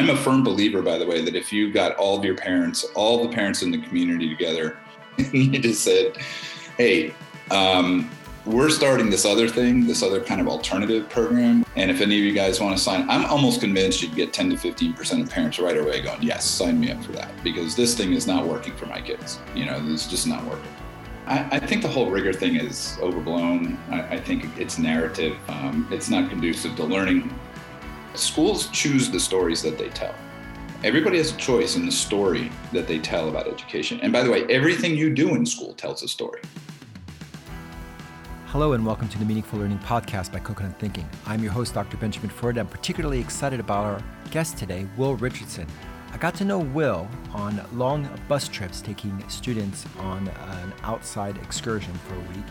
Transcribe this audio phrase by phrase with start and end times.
[0.00, 2.84] I'm a firm believer, by the way, that if you got all of your parents,
[2.94, 4.78] all the parents in the community together,
[5.18, 6.16] and you just said,
[6.78, 7.12] hey,
[7.50, 8.10] um,
[8.46, 11.66] we're starting this other thing, this other kind of alternative program.
[11.76, 14.48] And if any of you guys want to sign, I'm almost convinced you'd get 10
[14.48, 17.94] to 15% of parents right away going, yes, sign me up for that because this
[17.94, 19.38] thing is not working for my kids.
[19.54, 20.72] You know, it's just not working.
[21.26, 23.78] I, think the whole rigor thing is overblown.
[23.90, 25.36] I, I think it's narrative.
[25.48, 27.32] Um, it's not conducive to learning.
[28.16, 30.12] Schools choose the stories that they tell.
[30.82, 34.00] Everybody has a choice in the story that they tell about education.
[34.02, 36.40] And by the way, everything you do in school tells a story.
[38.46, 41.08] Hello, and welcome to the Meaningful Learning Podcast by Coconut Thinking.
[41.24, 41.96] I'm your host, Dr.
[41.98, 42.58] Benjamin Freud.
[42.58, 45.68] I'm particularly excited about our guest today, Will Richardson.
[46.12, 51.94] I got to know Will on long bus trips, taking students on an outside excursion
[52.08, 52.46] for a week.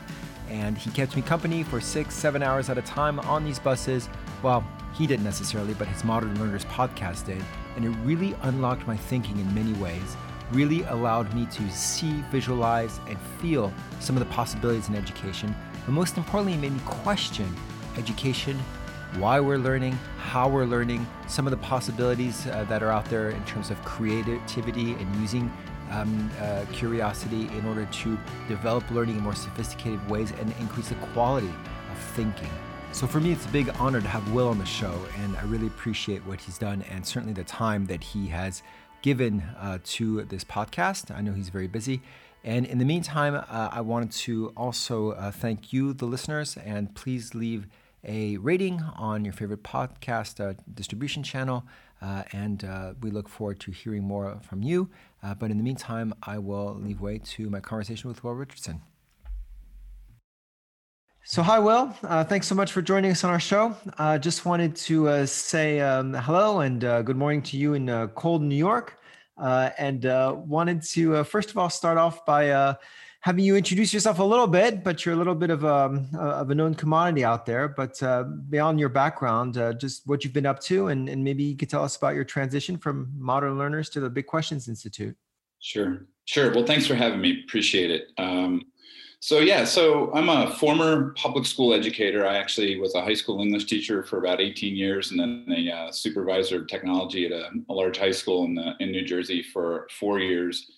[0.50, 4.08] And he kept me company for six, seven hours at a time on these buses.
[4.44, 7.44] Well, he didn't necessarily, but his Modern Learners podcast did.
[7.76, 10.16] And it really unlocked my thinking in many ways
[10.52, 15.56] really allowed me to see, visualize, and feel some of the possibilities in education
[15.90, 17.52] but most importantly, it made me question
[17.98, 18.60] education,
[19.18, 23.32] why we're learning, how we're learning, some of the possibilities uh, that are out there
[23.32, 25.52] in terms of creativity and using
[25.90, 30.96] um, uh, curiosity in order to develop learning in more sophisticated ways and increase the
[31.14, 31.52] quality
[31.92, 32.52] of thinking.
[32.92, 35.44] So for me, it's a big honor to have Will on the show, and I
[35.44, 38.62] really appreciate what he's done and certainly the time that he has
[39.02, 41.16] given uh, to this podcast.
[41.16, 42.02] I know he's very busy.
[42.44, 46.94] And in the meantime, uh, I wanted to also uh, thank you, the listeners, and
[46.94, 47.68] please leave
[48.04, 51.66] a rating on your favorite podcast uh, distribution channel.
[52.02, 54.90] Uh, and uh, we look forward to hearing more from you.
[55.22, 58.82] But in the meantime, I will leave way to my conversation with Will Richardson.
[61.32, 61.90] So, hi, Will.
[62.24, 63.78] thanks so much for joining us on our show.
[64.00, 68.56] I just wanted to say um, hello and good morning to you in cold New
[68.56, 68.98] York
[69.38, 72.74] uh, and uh, wanted to uh, first of all start off by uh,
[73.20, 74.84] having you introduce yourself a little bit.
[74.84, 77.68] But you're a little bit of a um, of a known commodity out there.
[77.68, 81.44] But uh, beyond your background, uh, just what you've been up to, and, and maybe
[81.44, 85.16] you could tell us about your transition from Modern Learners to the Big Questions Institute.
[85.60, 86.52] Sure, sure.
[86.56, 87.44] Well, thanks for having me.
[87.44, 88.08] Appreciate it.
[88.18, 88.64] Um,
[89.22, 92.26] so yeah, so I'm a former public school educator.
[92.26, 95.72] I actually was a high school English teacher for about 18 years, and then a
[95.72, 99.44] uh, supervisor of technology at a, a large high school in the, in New Jersey
[99.44, 100.72] for four years.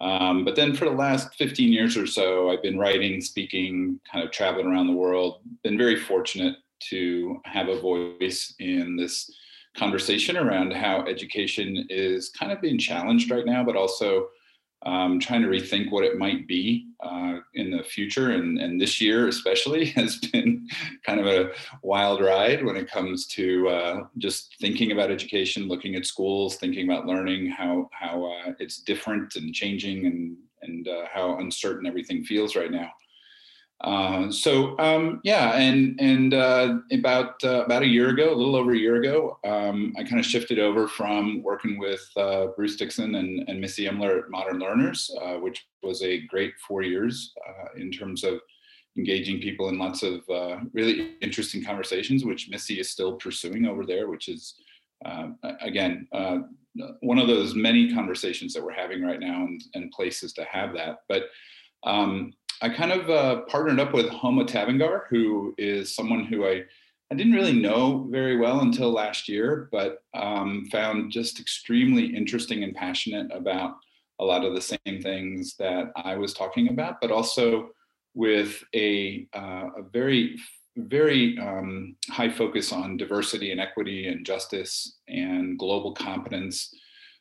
[0.00, 4.24] Um, but then for the last 15 years or so, I've been writing, speaking, kind
[4.24, 5.40] of traveling around the world.
[5.64, 6.56] Been very fortunate
[6.90, 9.30] to have a voice in this
[9.76, 14.28] conversation around how education is kind of being challenged right now, but also
[14.82, 18.30] um, trying to rethink what it might be uh, in the future.
[18.30, 20.68] And, and this year, especially, has been
[21.04, 21.50] kind of a
[21.82, 26.88] wild ride when it comes to uh, just thinking about education, looking at schools, thinking
[26.88, 32.24] about learning, how, how uh, it's different and changing, and, and uh, how uncertain everything
[32.24, 32.90] feels right now.
[33.82, 38.56] Uh, so um, yeah, and and uh, about uh, about a year ago, a little
[38.56, 42.74] over a year ago, um, I kind of shifted over from working with uh, Bruce
[42.74, 47.32] Dixon and, and Missy Emler at Modern Learners, uh, which was a great four years
[47.76, 48.40] in terms of
[48.96, 50.22] engaging people in lots of
[50.72, 54.56] really interesting conversations, which Missy is still pursuing over there, which is
[55.60, 56.08] again
[56.98, 60.72] one of those many conversations that we're having right now and, and places to have
[60.74, 61.26] that, but.
[61.84, 66.64] Um, I kind of uh, partnered up with Homa Tavangar, who is someone who I,
[67.10, 72.64] I didn't really know very well until last year, but um, found just extremely interesting
[72.64, 73.76] and passionate about
[74.20, 77.70] a lot of the same things that I was talking about, but also
[78.14, 80.36] with a, uh, a very,
[80.76, 86.74] very um, high focus on diversity and equity and justice and global competence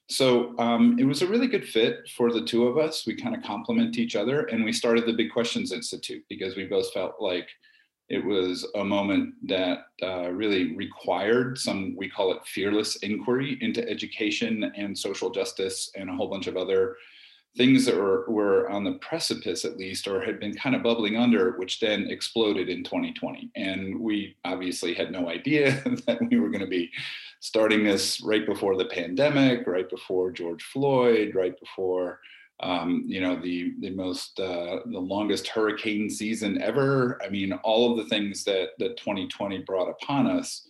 [0.10, 3.06] so um, it was a really good fit for the two of us.
[3.06, 6.66] We kind of complement each other, and we started the Big Questions Institute because we
[6.66, 7.50] both felt like
[8.10, 13.88] it was a moment that uh, really required some, we call it fearless inquiry into
[13.90, 16.96] education and social justice and a whole bunch of other
[17.58, 21.18] things that were, were on the precipice at least or had been kind of bubbling
[21.18, 25.72] under which then exploded in 2020 and we obviously had no idea
[26.08, 26.90] that we were going to be
[27.40, 32.20] starting this right before the pandemic right before george floyd right before
[32.60, 37.20] um, you know the the most uh, the longest hurricane season ever.
[37.24, 40.68] I mean all of the things that that 2020 brought upon us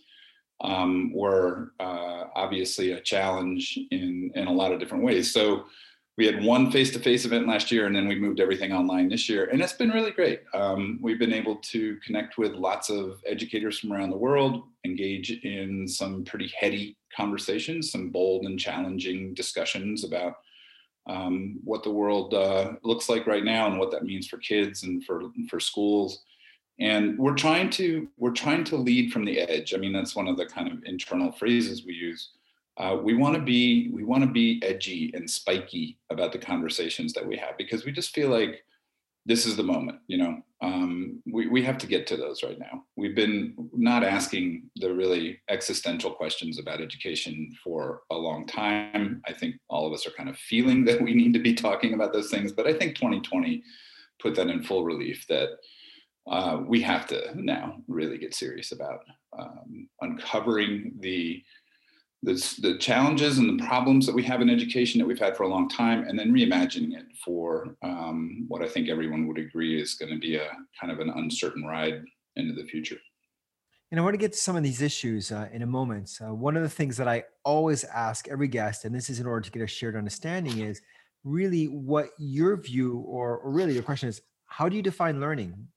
[0.60, 5.32] um, were uh, obviously a challenge in in a lot of different ways.
[5.32, 5.64] So
[6.18, 9.44] we had one face-to-face event last year and then we moved everything online this year
[9.44, 10.42] and it's been really great.
[10.52, 15.30] Um, we've been able to connect with lots of educators from around the world engage
[15.30, 20.34] in some pretty heady conversations some bold and challenging discussions about
[21.08, 24.82] um, what the world uh, looks like right now and what that means for kids
[24.82, 26.24] and for for schools.
[26.80, 29.72] And we're trying to we're trying to lead from the edge.
[29.72, 32.30] I mean that's one of the kind of internal phrases we use
[32.78, 37.12] uh, we want to be we want to be edgy and spiky about the conversations
[37.12, 38.62] that we have because we just feel like
[39.26, 40.40] this is the moment you know?
[40.60, 42.82] Um, we, we have to get to those right now.
[42.96, 49.22] We've been not asking the really existential questions about education for a long time.
[49.28, 51.94] I think all of us are kind of feeling that we need to be talking
[51.94, 53.62] about those things but i think 2020
[54.20, 55.50] put that in full relief that
[56.30, 59.00] uh, we have to now really get serious about
[59.38, 61.42] um, uncovering the
[62.22, 65.44] the, the challenges and the problems that we have in education that we've had for
[65.44, 69.80] a long time, and then reimagining it for um, what I think everyone would agree
[69.80, 70.48] is going to be a
[70.80, 72.02] kind of an uncertain ride
[72.36, 72.98] into the future.
[73.90, 76.10] And I want to get to some of these issues uh, in a moment.
[76.20, 79.26] Uh, one of the things that I always ask every guest, and this is in
[79.26, 80.82] order to get a shared understanding, is
[81.24, 85.68] really what your view, or, or really the question is, how do you define learning?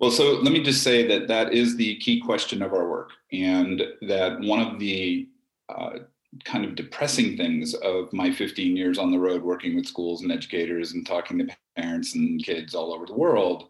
[0.00, 3.10] Well, so let me just say that that is the key question of our work,
[3.32, 5.28] and that one of the
[5.68, 5.98] uh,
[6.44, 10.32] kind of depressing things of my 15 years on the road working with schools and
[10.32, 13.68] educators and talking to parents and kids all over the world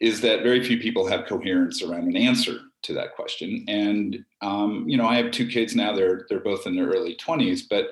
[0.00, 3.62] is that very few people have coherence around an answer to that question.
[3.68, 7.14] And um, you know, I have two kids now; they're they're both in their early
[7.16, 7.90] 20s, but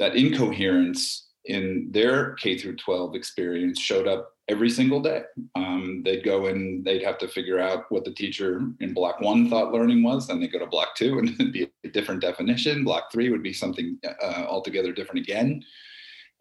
[0.00, 5.22] that incoherence in their K through 12 experience showed up every single day.
[5.54, 9.48] Um, they'd go and they'd have to figure out what the teacher in block one
[9.48, 10.26] thought learning was.
[10.26, 12.84] Then they go to block two and it'd be a different definition.
[12.84, 15.62] Block three would be something uh, altogether different again.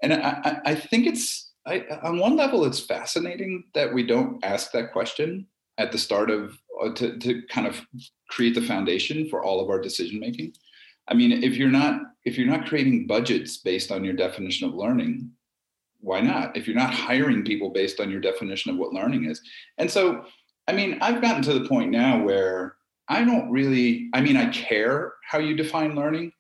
[0.04, 4.72] And I, I think it's, I, on one level, it's fascinating that we don't ask
[4.72, 5.48] that question
[5.78, 7.82] at the start of, uh, to, to kind of
[8.30, 10.54] create the foundation for all of our decision making.
[11.08, 14.74] I mean, if you're not if you're not creating budgets based on your definition of
[14.74, 15.32] learning,
[16.00, 16.58] why not?
[16.58, 19.42] If you're not hiring people based on your definition of what learning is.
[19.78, 20.26] And so,
[20.68, 22.76] I mean, I've gotten to the point now where
[23.08, 26.32] I don't really, I mean, I care how you define learning,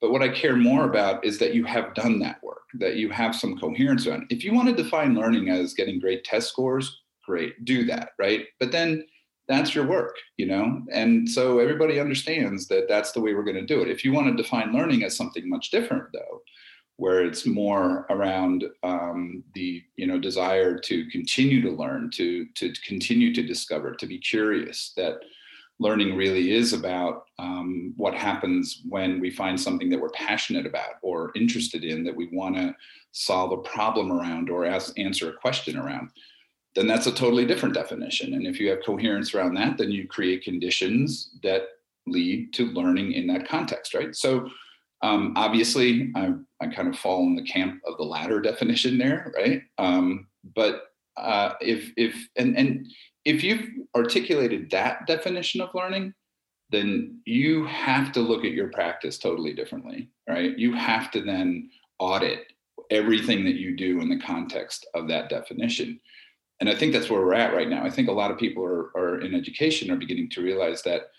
[0.00, 3.10] but what I care more about is that you have done that work, that you
[3.10, 4.26] have some coherence around.
[4.30, 8.46] If you want to define learning as getting great test scores, great, do that, right?
[8.60, 9.04] But then
[9.48, 10.82] that's your work, you know?
[10.92, 13.88] And so everybody understands that that's the way we're going to do it.
[13.88, 16.42] If you want to define learning as something much different, though,
[16.96, 22.72] where it's more around um, the you know desire to continue to learn to to
[22.86, 25.16] continue to discover to be curious that
[25.80, 30.94] learning really is about um, what happens when we find something that we're passionate about
[31.02, 32.74] or interested in that we want to
[33.10, 36.08] solve a problem around or ask, answer a question around
[36.74, 40.06] then that's a totally different definition and if you have coherence around that then you
[40.06, 41.62] create conditions that
[42.06, 44.48] lead to learning in that context right so
[45.02, 49.32] um, obviously, I, I kind of fall in the camp of the latter definition there,
[49.36, 49.62] right?
[49.78, 50.84] Um, but
[51.16, 52.86] uh, if if and and
[53.24, 56.14] if you've articulated that definition of learning,
[56.70, 60.56] then you have to look at your practice totally differently, right?
[60.56, 61.68] You have to then
[61.98, 62.52] audit
[62.90, 66.00] everything that you do in the context of that definition.
[66.62, 67.84] And I think that's where we're at right now.
[67.84, 71.10] I think a lot of people are, are in education are beginning to realize that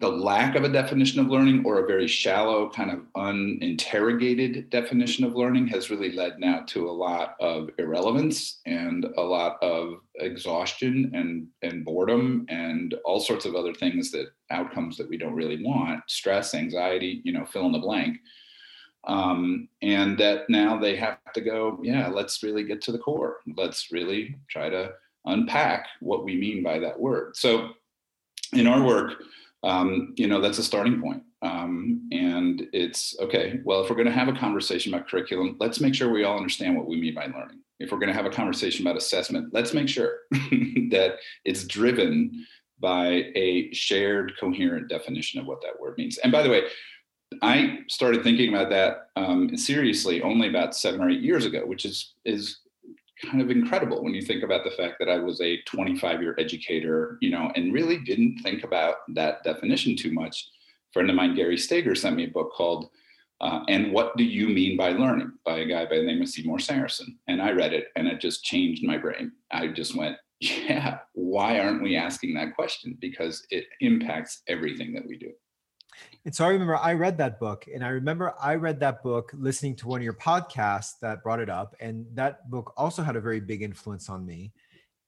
[0.00, 5.24] the lack of a definition of learning or a very shallow kind of uninterrogated definition
[5.24, 9.94] of learning has really led now to a lot of irrelevance and a lot of
[10.16, 15.34] exhaustion and and boredom and all sorts of other things that outcomes that we don't
[15.34, 18.18] really want stress anxiety you know fill in the blank
[19.08, 23.38] um, and that now they have to go yeah let's really get to the core
[23.56, 24.92] let's really try to
[25.24, 27.70] unpack what we mean by that word so
[28.52, 29.14] in our work
[29.62, 31.22] um, you know, that's a starting point.
[31.42, 35.80] Um, and it's okay, well, if we're going to have a conversation about curriculum, let's
[35.80, 37.60] make sure we all understand what we mean by learning.
[37.78, 42.44] If we're going to have a conversation about assessment, let's make sure that it's driven
[42.80, 46.18] by a shared, coherent definition of what that word means.
[46.18, 46.62] And by the way,
[47.42, 51.84] I started thinking about that um, seriously only about seven or eight years ago, which
[51.84, 52.60] is is
[53.22, 56.36] kind of incredible when you think about the fact that I was a 25 year
[56.38, 60.48] educator, you know, and really didn't think about that definition too much.
[60.90, 62.90] A friend of mine, Gary Stager, sent me a book called
[63.40, 66.28] uh, And What Do You Mean by Learning by a guy by the name of
[66.28, 67.16] Seymour Sarason.
[67.26, 69.32] And I read it and it just changed my brain.
[69.50, 72.96] I just went, yeah, why aren't we asking that question?
[73.00, 75.32] Because it impacts everything that we do.
[76.24, 79.30] And so I remember I read that book, and I remember I read that book
[79.34, 81.74] listening to one of your podcasts that brought it up.
[81.80, 84.52] And that book also had a very big influence on me.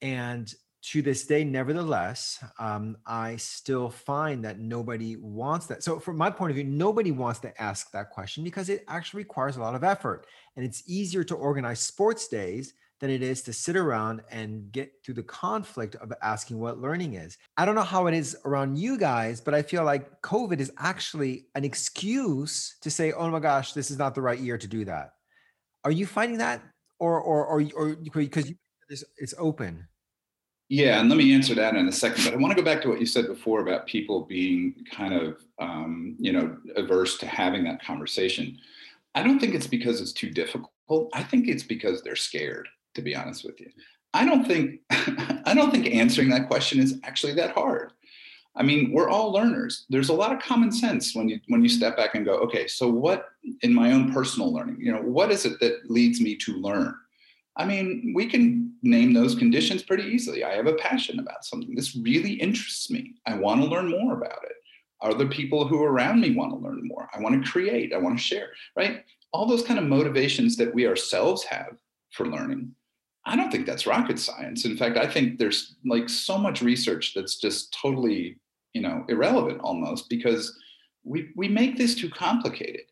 [0.02, 0.52] And
[0.82, 5.82] to this day, nevertheless, um, I still find that nobody wants that.
[5.82, 9.18] So, from my point of view, nobody wants to ask that question because it actually
[9.18, 10.26] requires a lot of effort.
[10.56, 14.92] And it's easier to organize sports days than it is to sit around and get
[15.02, 17.38] through the conflict of asking what learning is.
[17.56, 20.70] I don't know how it is around you guys, but I feel like COVID is
[20.78, 24.68] actually an excuse to say, "Oh my gosh, this is not the right year to
[24.68, 25.14] do that."
[25.84, 26.62] Are you finding that,
[26.98, 28.52] or or or, or because
[29.16, 29.88] it's open?
[30.68, 32.24] Yeah, and let me answer that in a second.
[32.24, 35.12] But I want to go back to what you said before about people being kind
[35.12, 38.56] of, um, you know, averse to having that conversation.
[39.16, 40.70] I don't think it's because it's too difficult.
[41.12, 43.70] I think it's because they're scared to be honest with you.
[44.12, 47.92] I don't think I don't think answering that question is actually that hard.
[48.56, 49.86] I mean, we're all learners.
[49.90, 52.66] There's a lot of common sense when you when you step back and go, okay,
[52.66, 53.26] so what
[53.62, 56.94] in my own personal learning, you know, what is it that leads me to learn?
[57.56, 60.44] I mean, we can name those conditions pretty easily.
[60.44, 61.74] I have a passion about something.
[61.74, 63.14] This really interests me.
[63.26, 64.52] I want to learn more about it.
[65.02, 67.08] Other people who are around me want to learn more.
[67.14, 67.92] I want to create.
[67.92, 69.04] I want to share, right?
[69.32, 71.76] All those kind of motivations that we ourselves have
[72.12, 72.74] for learning
[73.26, 74.64] I don't think that's rocket science.
[74.64, 78.38] In fact, I think there's like so much research that's just totally,
[78.72, 80.56] you know, irrelevant almost because
[81.04, 82.82] we we make this too complicated.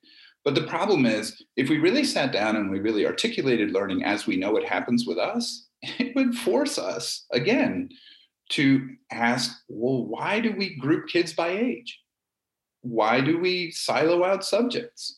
[0.45, 4.27] But the problem is, if we really sat down and we really articulated learning as
[4.27, 7.89] we know it happens with us, it would force us again
[8.51, 12.01] to ask, well, why do we group kids by age?
[12.81, 15.18] Why do we silo out subjects?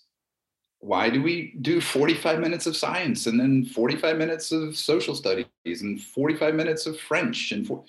[0.80, 5.46] Why do we do 45 minutes of science and then 45 minutes of social studies
[5.66, 7.84] and 45 minutes of french and for,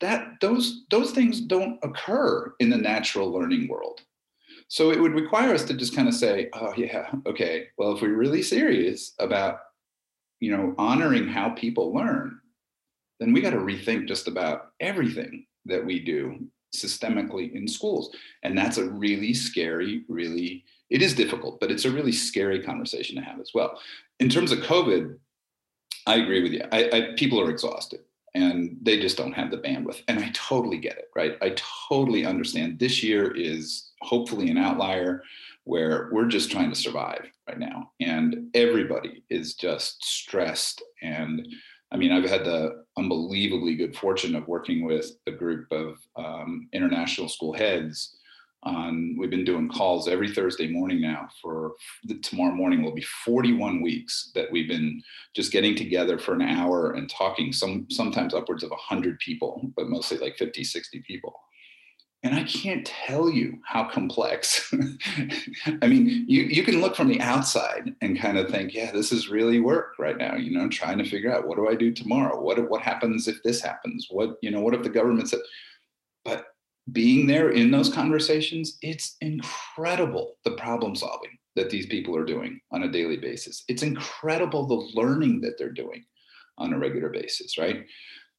[0.00, 4.00] that those those things don't occur in the natural learning world.
[4.68, 8.02] So it would require us to just kind of say oh yeah okay well if
[8.02, 9.60] we're really serious about
[10.40, 12.40] you know honoring how people learn
[13.18, 16.38] then we got to rethink just about everything that we do
[16.74, 18.14] systemically in schools.
[18.42, 23.16] And that's a really scary really it is difficult, but it's a really scary conversation
[23.16, 23.80] to have as well.
[24.18, 25.16] In terms of COVID,
[26.06, 26.62] I agree with you.
[26.72, 28.00] I, I, people are exhausted
[28.34, 30.02] and they just don't have the bandwidth.
[30.08, 31.36] And I totally get it, right?
[31.42, 31.54] I
[31.88, 32.78] totally understand.
[32.78, 35.22] This year is hopefully an outlier
[35.64, 37.90] where we're just trying to survive right now.
[38.00, 40.82] And everybody is just stressed.
[41.02, 41.46] And
[41.92, 46.68] I mean, I've had the unbelievably good fortune of working with a group of um,
[46.72, 48.16] international school heads
[48.64, 51.72] on we've been doing calls every thursday morning now for
[52.22, 55.02] tomorrow morning will be 41 weeks that we've been
[55.34, 59.88] just getting together for an hour and talking some sometimes upwards of 100 people but
[59.88, 61.34] mostly like 50 60 people.
[62.22, 64.70] And i can't tell you how complex
[65.82, 69.10] i mean you, you can look from the outside and kind of think yeah this
[69.10, 71.90] is really work right now you know trying to figure out what do i do
[71.90, 72.38] tomorrow?
[72.38, 74.08] What what happens if this happens?
[74.10, 75.40] What you know what if the government said
[76.24, 76.48] but
[76.92, 82.60] being there in those conversations, it's incredible the problem solving that these people are doing
[82.72, 83.64] on a daily basis.
[83.68, 86.04] It's incredible the learning that they're doing
[86.58, 87.84] on a regular basis, right?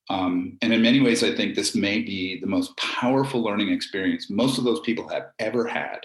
[0.10, 4.30] Um, and in many ways, I think this may be the most powerful learning experience
[4.30, 6.00] most of those people have ever had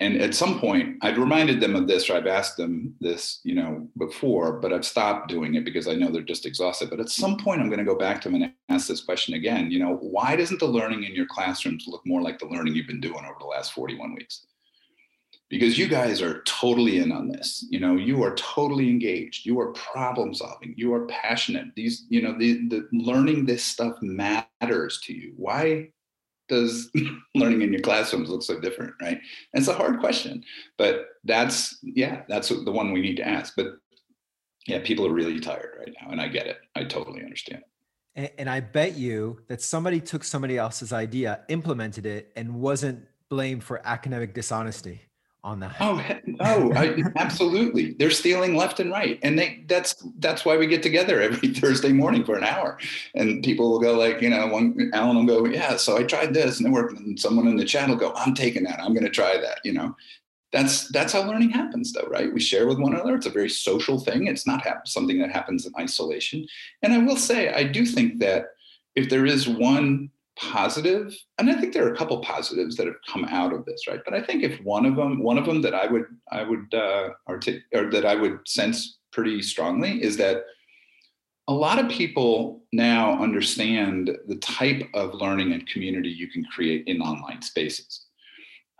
[0.00, 3.54] and at some point i'd reminded them of this or i've asked them this you
[3.54, 6.90] know before but i've stopped doing it because i know they're just exhausted.
[6.90, 9.34] But at some point i'm going to go back to them and ask this question
[9.34, 12.74] again you know why doesn't the learning in your classrooms look more like the learning
[12.74, 14.46] you've been doing over the last 41 weeks?
[15.50, 19.60] Because you guys are totally in on this you know you are totally engaged you
[19.60, 21.68] are problem solving you are passionate.
[21.76, 25.34] These you know the, the learning this stuff matters to you.
[25.36, 25.90] Why
[26.48, 26.90] does
[27.34, 29.20] learning in your classrooms look so different right?
[29.52, 30.44] And it's a hard question
[30.78, 33.66] but that's yeah that's the one we need to ask but
[34.66, 36.58] yeah people are really tired right now and i get it.
[36.74, 37.62] I totally understand.
[38.14, 43.06] And, and i bet you that somebody took somebody else's idea implemented it and wasn't
[43.28, 45.00] blamed for academic dishonesty
[45.44, 45.76] on that.
[45.78, 46.02] Oh,
[46.40, 47.92] oh, I, absolutely.
[47.92, 51.92] They're stealing left and right, and they that's that's why we get together every Thursday
[51.92, 52.78] morning for an hour,
[53.14, 56.34] and people will go like, you know, one Alan will go, yeah, so I tried
[56.34, 58.94] this, and it worked, and someone in the chat will go, I'm taking that, I'm
[58.94, 59.94] going to try that, you know.
[60.52, 62.32] That's that's how learning happens, though, right?
[62.32, 63.16] We share with one another.
[63.16, 64.28] It's a very social thing.
[64.28, 66.46] It's not ha- something that happens in isolation.
[66.82, 68.46] And I will say, I do think that
[68.94, 72.96] if there is one positive and i think there are a couple positives that have
[73.10, 74.00] come out of this right?
[74.04, 76.74] But i think if one of them one of them that i would i would
[76.74, 80.44] uh artic- or that i would sense pretty strongly is that
[81.48, 86.84] a lot of people now understand the type of learning and community you can create
[86.86, 88.06] in online spaces.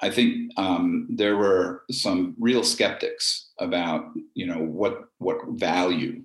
[0.00, 6.22] I think um, there were some real skeptics about, you know, what what value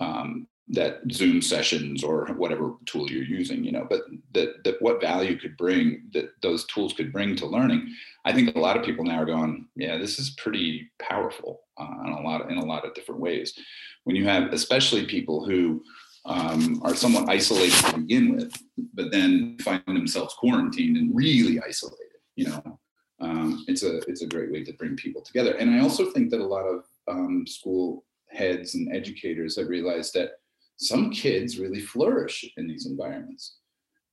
[0.00, 4.02] um, that Zoom sessions or whatever tool you're using, you know, but
[4.32, 7.94] that that what value could bring that those tools could bring to learning.
[8.24, 11.94] I think a lot of people now are going, yeah, this is pretty powerful uh,
[12.06, 13.52] in a lot of, in a lot of different ways.
[14.04, 15.82] When you have, especially people who
[16.24, 18.52] um, are somewhat isolated to begin with,
[18.94, 22.78] but then find themselves quarantined and really isolated, you know,
[23.20, 25.52] um, it's a it's a great way to bring people together.
[25.52, 30.14] And I also think that a lot of um, school heads and educators have realized
[30.14, 30.30] that
[30.82, 33.56] some kids really flourish in these environments.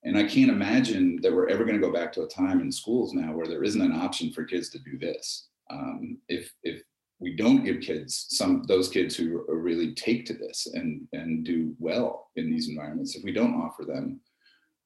[0.03, 2.71] And I can't imagine that we're ever going to go back to a time in
[2.71, 5.49] schools now where there isn't an option for kids to do this.
[5.69, 6.81] Um, if if
[7.19, 11.75] we don't give kids some those kids who really take to this and and do
[11.79, 14.21] well in these environments, if we don't offer them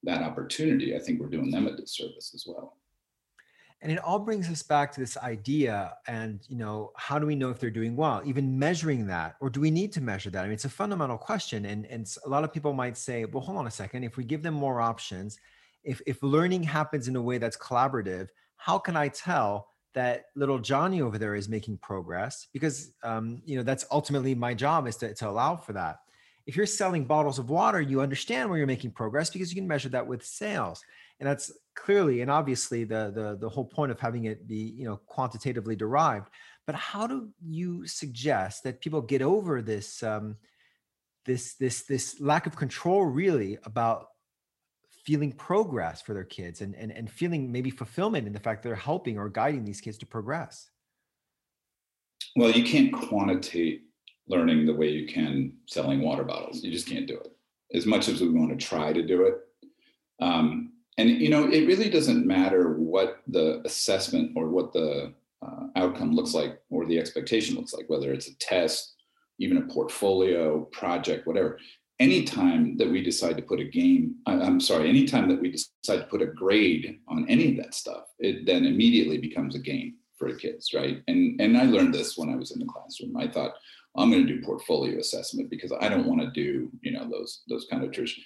[0.01, 2.77] that opportunity, I think we're doing them a disservice as well
[3.83, 7.35] and it all brings us back to this idea and you know how do we
[7.35, 8.21] know if they're doing well?
[8.25, 10.41] Even measuring that or do we need to measure that?
[10.41, 11.65] I mean it's a fundamental question.
[11.65, 14.03] And and a lot of people might say well hold on a second.
[14.03, 15.37] If we give them more options
[15.83, 20.59] if if learning happens in a way that's collaborative how can i tell that little
[20.59, 22.47] johnny over there is making progress?
[22.51, 25.99] Because um, you know that's ultimately my job is to, to allow for that.
[26.45, 29.67] If you're selling bottles of water you understand where you're making progress because you can
[29.67, 30.83] measure that with sales.
[31.19, 34.85] And that's clearly and obviously the the the whole point of having it be you
[34.85, 36.29] know quantitatively derived
[36.65, 40.35] but how do you suggest that people get over this um,
[41.25, 44.07] this this this lack of control really about
[45.05, 48.69] feeling progress for their kids and, and and feeling maybe fulfillment in the fact that
[48.69, 50.69] they're helping or guiding these kids to progress?
[52.35, 53.81] Well you can't quantitate
[54.27, 56.63] learning the way you can selling water bottles.
[56.63, 57.35] You just can't do it.
[57.73, 59.35] As much as we want to try to do it
[60.21, 65.67] um, and you know it really doesn't matter what the assessment or what the uh,
[65.75, 68.95] outcome looks like or the expectation looks like whether it's a test
[69.39, 71.59] even a portfolio project whatever.
[71.99, 76.07] Anytime that we decide to put a game i'm sorry anytime that we decide to
[76.09, 80.31] put a grade on any of that stuff it then immediately becomes a game for
[80.31, 81.01] the kids right?
[81.07, 83.15] And and i learned this when i was in the classroom.
[83.15, 83.53] I thought
[83.95, 87.43] i'm going to do portfolio assessment because i don't want to do you know those
[87.47, 88.25] those kind of traditional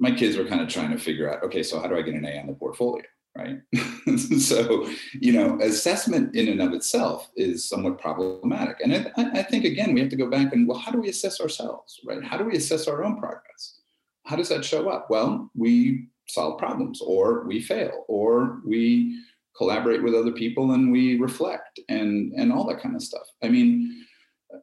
[0.00, 2.14] my kids were kind of trying to figure out, okay, so how do I get
[2.14, 3.04] an A on the portfolio?
[3.36, 3.60] Right.
[4.40, 8.78] so, you know, assessment in and of itself is somewhat problematic.
[8.82, 11.10] And I, I, think, again, we have to go back and, well, how do we
[11.10, 12.00] assess ourselves?
[12.04, 12.24] Right.
[12.24, 13.78] How do we assess our own progress?
[14.24, 15.10] How does that show up?
[15.10, 19.20] Well, we solve problems or we fail or we
[19.56, 23.26] collaborate with other people and we reflect and, and all that kind of stuff.
[23.44, 24.06] I mean,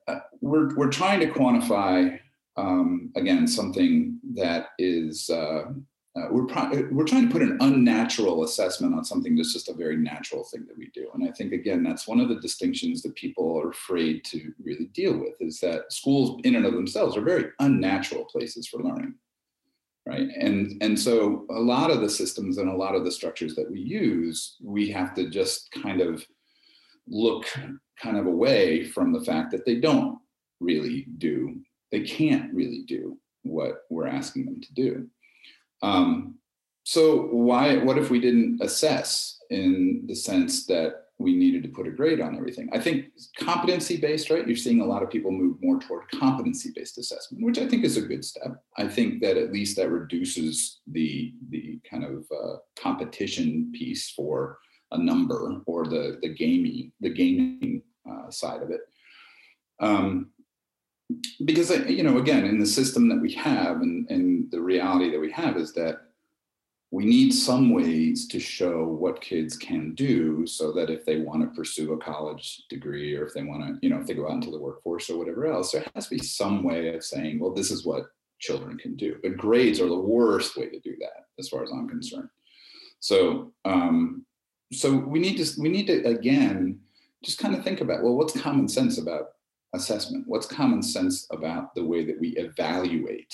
[0.07, 2.19] uh, we're, we're trying to quantify
[2.57, 5.63] um, again something that is uh,
[6.17, 9.73] uh, we're pro- we're trying to put an unnatural assessment on something that's just a
[9.73, 11.07] very natural thing that we do.
[11.13, 14.85] And i think again that's one of the distinctions that people are afraid to really
[14.93, 19.15] deal with is that schools in and of themselves are very unnatural places for learning
[20.07, 20.29] right?
[20.39, 23.69] And and so a lot of the systems and a lot of the structures that
[23.69, 26.25] we use we have to just kind of
[27.07, 27.45] look
[28.01, 30.17] kind of away from the fact that they don't
[30.59, 31.59] really do
[31.91, 35.07] they can't really do what we're asking them to do.
[35.81, 36.35] Um,
[36.83, 37.77] so why?
[37.77, 42.21] What if we didn't assess in the sense that we needed to put a grade
[42.21, 42.69] on everything?
[42.71, 44.47] I think competency based, right?
[44.47, 47.83] You're seeing a lot of people move more toward competency based assessment, which I think
[47.83, 48.63] is a good step.
[48.77, 54.57] I think that at least that reduces the the kind of uh, competition piece for
[54.91, 58.81] a number or the the gaming the gaming uh, side of it.
[59.79, 60.31] Um,
[61.45, 65.19] because you know again in the system that we have and, and the reality that
[65.19, 66.01] we have is that
[66.91, 71.41] we need some ways to show what kids can do so that if they want
[71.41, 74.27] to pursue a college degree or if they want to you know if they go
[74.27, 77.39] out into the workforce or whatever else there has to be some way of saying
[77.39, 78.07] well this is what
[78.39, 79.17] children can do.
[79.21, 82.29] But grades are the worst way to do that as far as i'm concerned.
[82.99, 84.25] So um,
[84.71, 86.79] so we need to we need to again
[87.23, 89.33] just kind of think about well what's common sense about
[89.73, 90.25] assessment?
[90.27, 93.33] What's common sense about the way that we evaluate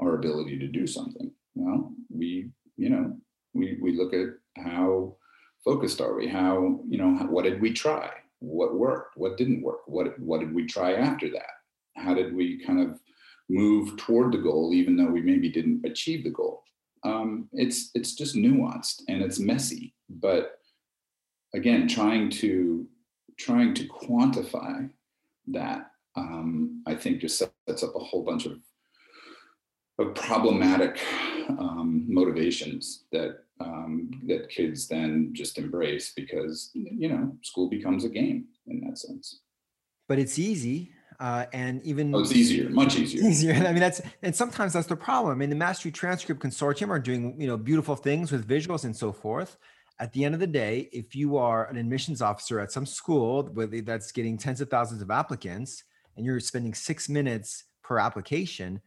[0.00, 1.30] our ability to do something?
[1.54, 3.16] Well, we, you know,
[3.54, 4.28] we, we look at
[4.62, 5.16] how
[5.64, 6.28] focused are we?
[6.28, 8.10] How, you know, what did we try?
[8.40, 9.16] What worked?
[9.16, 9.80] What didn't work?
[9.86, 11.50] What, what did we try after that?
[11.96, 12.98] How did we kind of
[13.48, 16.64] move toward the goal, even though we maybe didn't achieve the goal?
[17.04, 20.58] Um, it's it's just nuanced and it's messy, but
[21.54, 22.86] again, trying to
[23.38, 24.88] trying to quantify
[25.48, 28.58] that um, I think just sets up a whole bunch of,
[29.98, 31.00] of problematic
[31.48, 38.08] um, motivations that um, that kids then just embrace because you know school becomes a
[38.08, 39.40] game in that sense.
[40.08, 40.92] But it's easy.
[41.20, 43.22] Uh, and even oh, it's easier, much easier.
[43.22, 43.52] Easier.
[43.68, 45.32] I mean, that's and sometimes that's the problem.
[45.32, 48.96] I mean, the Mastery Transcript Consortium are doing you know beautiful things with visuals and
[48.96, 49.56] so forth.
[49.98, 53.50] At the end of the day, if you are an admissions officer at some school
[53.54, 55.84] that's getting tens of thousands of applicants,
[56.16, 58.80] and you're spending six minutes per application,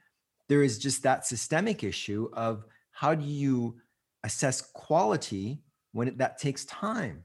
[0.48, 3.78] there is just that systemic issue of how do you
[4.24, 7.24] assess quality when it, that takes time.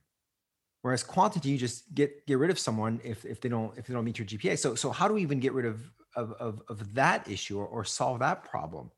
[0.83, 3.93] Whereas quantity you just get get rid of someone if, if they don't if they
[3.93, 5.83] don't meet your gpa so so how do we even get rid of
[6.17, 8.91] of of, of that issue or, or solve that problem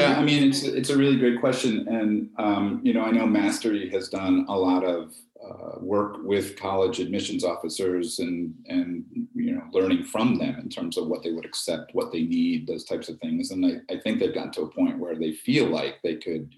[0.00, 3.26] yeah i mean it's it's a really great question and um, you know i know
[3.26, 5.12] mastery has done a lot of
[5.44, 10.96] uh, work with college admissions officers and and you know learning from them in terms
[10.96, 13.98] of what they would accept what they need those types of things and i, I
[14.00, 16.52] think they've gotten to a point where they feel like they could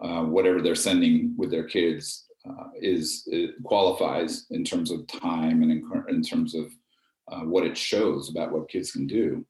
[0.00, 3.28] uh, whatever they're sending with their kids uh, is
[3.64, 6.72] qualifies in terms of time and in, in terms of
[7.30, 9.44] uh, what it shows about what kids can do.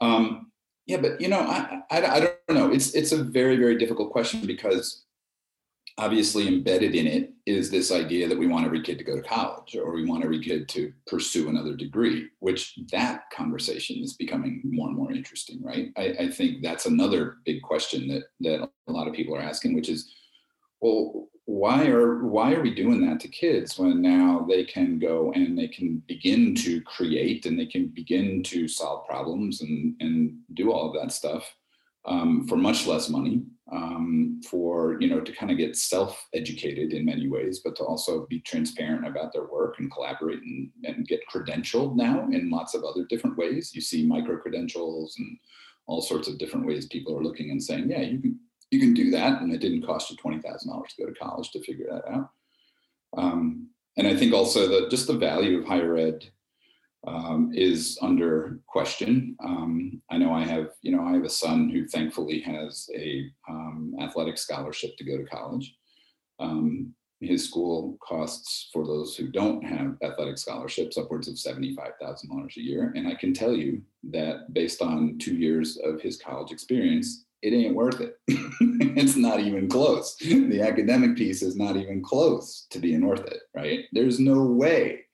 [0.00, 0.50] Um,
[0.90, 2.72] yeah but you know I, I, I don't know.
[2.72, 5.04] It's it's a very very difficult question because
[5.98, 9.22] obviously embedded in it is this idea that we want every kid to go to
[9.22, 14.62] college or we want every kid to pursue another degree which that conversation is becoming
[14.64, 15.90] more and more interesting right?
[15.96, 19.74] I, I think that's another big question that that a lot of people are asking
[19.74, 20.12] which is
[20.80, 25.32] well why are why are we doing that to kids when now they can go
[25.32, 30.36] and they can begin to create and they can begin to solve problems and and
[30.54, 31.54] do all of that stuff
[32.06, 37.04] um, for much less money um, for you know to kind of get self-educated in
[37.04, 41.20] many ways but to also be transparent about their work and collaborate and, and get
[41.32, 43.74] credentialed now in lots of other different ways.
[43.74, 45.38] You see micro credentials and
[45.86, 48.38] all sorts of different ways people are looking and saying yeah you can
[48.70, 51.62] you can do that and it didn't cost you $20000 to go to college to
[51.62, 52.30] figure that out
[53.16, 56.30] um, and i think also that just the value of higher ed
[57.06, 59.36] um, is under question.
[59.42, 63.24] Um, I know I have, you know, I have a son who thankfully has a
[63.48, 65.74] um, athletic scholarship to go to college.
[66.38, 72.60] Um, his school costs for those who don't have athletic scholarships upwards of $75,000 a
[72.60, 72.92] year.
[72.96, 77.52] And I can tell you that based on two years of his college experience, it
[77.52, 78.18] ain't worth it.
[78.28, 80.16] it's not even close.
[80.16, 83.84] The academic piece is not even close to being worth it, right?
[83.92, 85.04] There's no way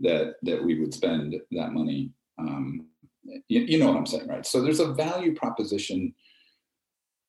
[0.00, 2.10] that that we would spend that money.
[2.38, 2.86] Um,
[3.48, 4.46] you, you know what I'm saying, right?
[4.46, 6.14] So there's a value proposition.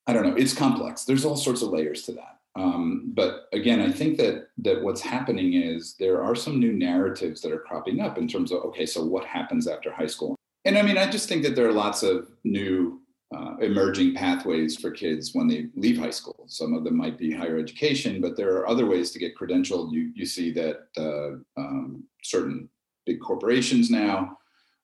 [0.06, 0.36] I don't know.
[0.36, 1.06] It's complex.
[1.06, 2.40] There's all sorts of layers to that.
[2.56, 7.42] Um, but again, I think that that what's happening is there are some new narratives
[7.42, 10.36] that are cropping up in terms of okay, so what happens after high school?
[10.66, 13.00] And I mean, I just think that there are lots of new
[13.36, 16.46] uh, emerging pathways for kids when they leave high school.
[16.48, 19.92] Some of them might be higher education, but there are other ways to get credentialed.
[19.92, 22.70] You, you see that uh, um, certain
[23.06, 24.38] big corporations now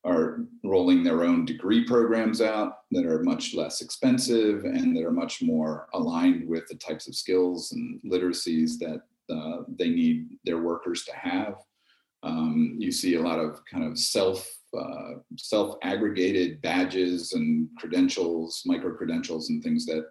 [0.06, 5.12] are rolling their own degree programs out that are much less expensive and that are
[5.12, 9.02] much more aligned with the types of skills and literacies that
[9.34, 11.56] uh, they need their workers to have.
[12.24, 18.94] Um, you see a lot of kind of self uh, self-aggregated badges and credentials, micro
[18.94, 20.06] credentials, and things that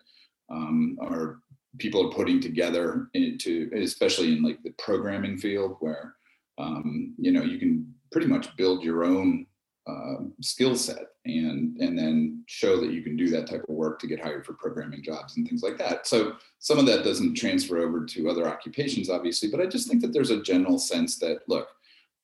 [0.50, 1.40] um, are
[1.78, 6.14] people are putting together into, especially in like the programming field, where
[6.58, 9.46] um, you know you can pretty much build your own
[9.86, 13.98] uh, skill set and and then show that you can do that type of work
[13.98, 16.06] to get hired for programming jobs and things like that.
[16.06, 20.02] So some of that doesn't transfer over to other occupations, obviously, but I just think
[20.02, 21.68] that there's a general sense that look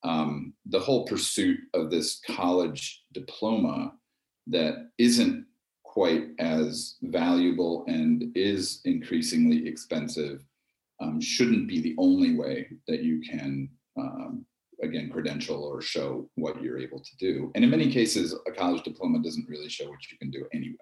[0.05, 3.93] um, the whole pursuit of this college diploma
[4.47, 5.45] that isn't
[5.85, 10.45] quite as valuable and is increasingly expensive
[11.01, 14.45] um, shouldn't be the only way that you can um,
[14.83, 17.51] again credential or show what you're able to do.
[17.55, 20.77] And in many cases a college diploma doesn't really show what you can do anyway.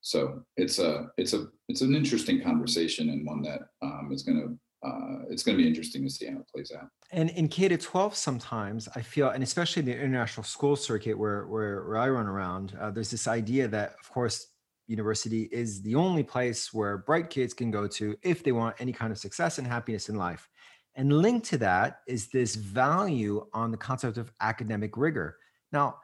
[0.00, 4.38] So it's a it's a it's an interesting conversation and one that um, is going
[4.38, 6.88] to uh, it's going to be interesting to see how it plays out.
[7.10, 11.18] And in K to 12, sometimes I feel, and especially in the international school circuit
[11.18, 14.48] where where, where I run around, uh, there's this idea that, of course,
[14.86, 18.92] university is the only place where bright kids can go to if they want any
[18.92, 20.48] kind of success and happiness in life.
[20.94, 25.36] And linked to that is this value on the concept of academic rigor.
[25.72, 25.96] Now,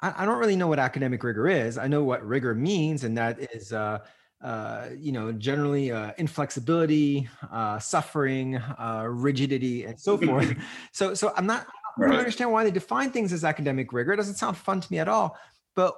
[0.00, 1.78] I, I don't really know what academic rigor is.
[1.78, 3.72] I know what rigor means, and that is.
[3.72, 4.00] Uh,
[4.42, 10.54] uh, you know, generally uh, inflexibility, uh, suffering, uh, rigidity, and so forth.
[10.92, 11.66] so, so I'm not.
[11.98, 14.12] I don't understand why they define things as academic rigor.
[14.12, 15.36] It doesn't sound fun to me at all.
[15.74, 15.94] But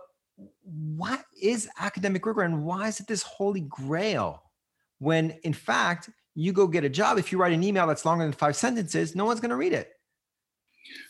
[0.64, 4.42] what is academic rigor, and why is it this holy grail?
[5.02, 8.24] when in fact you go get a job if you write an email that's longer
[8.24, 9.90] than five sentences no one's going to read it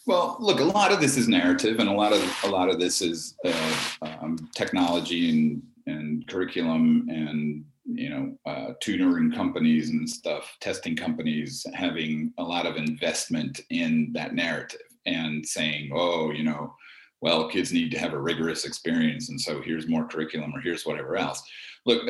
[0.06, 2.80] well look a lot of this is narrative and a lot of a lot of
[2.80, 10.08] this is uh, um, technology and and curriculum and you know uh, tutoring companies and
[10.08, 16.44] stuff testing companies having a lot of investment in that narrative and saying oh you
[16.44, 16.72] know
[17.20, 20.86] well kids need to have a rigorous experience and so here's more curriculum or here's
[20.86, 21.42] whatever else.
[21.84, 22.08] Look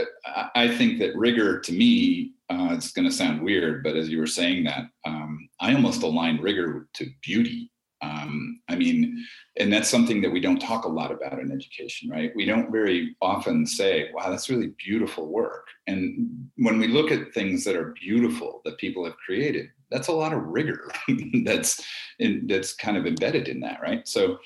[0.54, 4.18] i think that rigor to me uh, it's going to sound weird but as you
[4.18, 7.71] were saying that um, i almost align rigor to beauty
[8.02, 9.24] um, I mean,
[9.58, 12.32] and that's something that we don't talk a lot about in education, right?
[12.34, 15.68] We don't very often say, wow, that's really beautiful work.
[15.86, 20.12] And when we look at things that are beautiful that people have created, that's a
[20.12, 20.90] lot of rigor
[21.44, 21.84] that's
[22.18, 24.06] in, that's kind of embedded in that, right?
[24.08, 24.38] So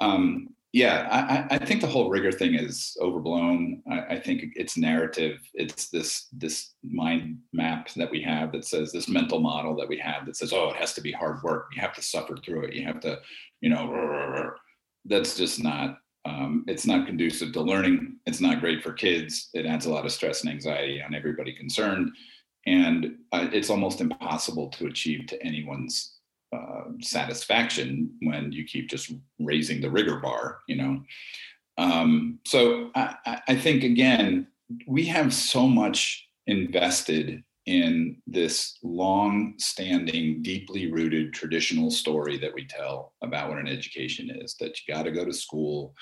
[0.00, 3.82] um, yeah, I, I, think the whole rigor thing is overblown.
[3.90, 5.40] I, I, think it's narrative.
[5.54, 9.96] It's this this mind map that we have that says this mental model that we
[9.98, 11.68] have that says, oh, it has to be hard work.
[11.74, 12.74] You have to suffer through it.
[12.74, 13.18] You have to,
[13.62, 14.50] you know,
[15.06, 15.98] that's just not.
[16.26, 18.16] Um, it's not conducive to learning.
[18.26, 19.48] It's not great for kids.
[19.54, 22.10] It adds a lot of stress and anxiety on everybody concerned,
[22.66, 26.17] and uh, it's almost impossible to achieve to anyone's
[26.52, 31.02] uh, satisfaction when you keep just raising the rigor bar, you know.
[31.76, 34.48] Um, so I, I think again,
[34.86, 43.12] we have so much invested in this long-standing, deeply rooted traditional story that we tell
[43.22, 44.54] about what an education is.
[44.58, 45.94] That you got to go to school,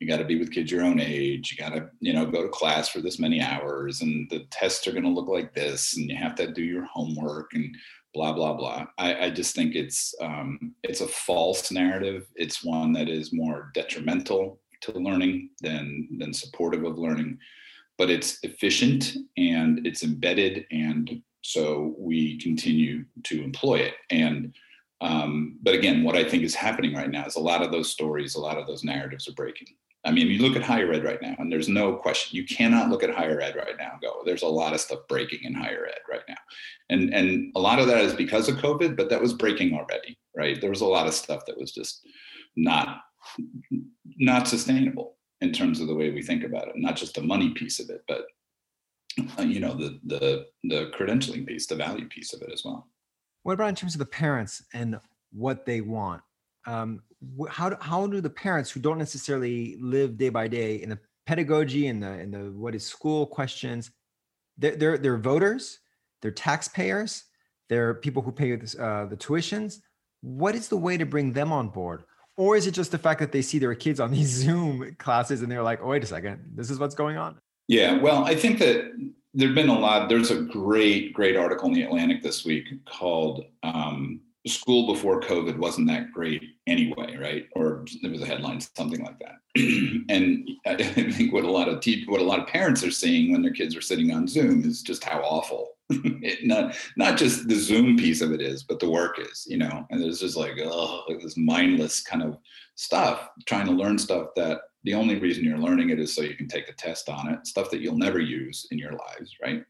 [0.00, 2.42] you got to be with kids your own age, you got to you know go
[2.42, 5.96] to class for this many hours, and the tests are going to look like this,
[5.96, 7.76] and you have to do your homework and
[8.14, 8.86] blah blah blah.
[8.96, 12.26] I, I just think it's um, it's a false narrative.
[12.36, 17.38] It's one that is more detrimental to learning than than supportive of learning.
[17.98, 23.94] But it's efficient and it's embedded, and so we continue to employ it.
[24.10, 24.54] And
[25.00, 27.90] um, but again, what I think is happening right now is a lot of those
[27.90, 29.68] stories, a lot of those narratives are breaking.
[30.06, 32.90] I mean, you look at higher ed right now, and there's no question you cannot
[32.90, 35.54] look at higher ed right now and go, there's a lot of stuff breaking in
[35.54, 36.36] higher ed right now.
[36.90, 40.18] And and a lot of that is because of COVID, but that was breaking already,
[40.36, 40.60] right?
[40.60, 42.06] There was a lot of stuff that was just
[42.56, 43.00] not
[44.18, 47.50] not sustainable in terms of the way we think about it, not just the money
[47.50, 48.26] piece of it, but
[49.38, 52.88] uh, you know, the the the credentialing piece, the value piece of it as well.
[53.42, 54.98] What about in terms of the parents and
[55.32, 56.22] what they want?
[56.66, 57.02] Um,
[57.48, 60.98] how do, how do the parents who don't necessarily live day by day in the
[61.26, 63.90] pedagogy and the the what is school questions?
[64.58, 65.80] They're they're, they're voters
[66.22, 67.24] they're taxpayers
[67.68, 69.80] they're people who pay this, uh, the tuitions.
[70.20, 72.04] What is the way to bring them on board?
[72.36, 75.42] Or is it just the fact that they see their kids on these zoom classes
[75.42, 77.38] and they're like oh wait a second this is what's going on?
[77.68, 78.92] Yeah well i think that
[79.32, 83.44] there've been a lot there's a great great article in the atlantic this week called
[83.62, 87.46] um, school before COVID wasn't that great anyway, right?
[87.52, 89.38] Or there was a headline, something like that.
[90.08, 93.32] and I think what a lot of te- what a lot of parents are seeing
[93.32, 95.70] when their kids are sitting on Zoom is just how awful.
[95.90, 99.58] it, not not just the Zoom piece of it is, but the work is, you
[99.58, 99.86] know.
[99.90, 102.38] And there's just like oh, this mindless kind of
[102.74, 106.36] stuff, trying to learn stuff that the only reason you're learning it is so you
[106.36, 109.64] can take a test on it, stuff that you'll never use in your lives, right?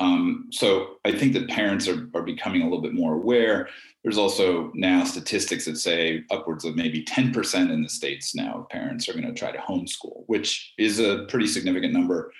[0.00, 3.68] Um, so I think that parents are, are becoming a little bit more aware.
[4.02, 8.68] There's also now statistics that say upwards of maybe 10% in the states now of
[8.68, 12.32] parents are going to try to homeschool, which is a pretty significant number.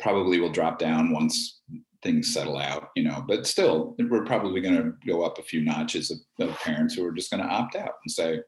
[0.00, 1.60] Probably will drop down once
[2.02, 5.62] things settle out, you know, but still, we're probably going to go up a few
[5.62, 8.40] notches of, of parents who are just going to opt out and say,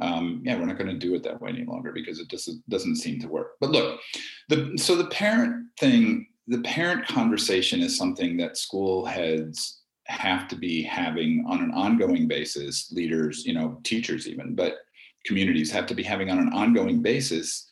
[0.00, 2.50] um, yeah, we're not going to do it that way any longer because it just
[2.68, 3.52] doesn't seem to work.
[3.60, 4.00] But look,
[4.48, 10.56] the so the parent thing the parent conversation is something that school heads have to
[10.56, 14.78] be having on an ongoing basis leaders you know teachers even but
[15.26, 17.68] communities have to be having on an ongoing basis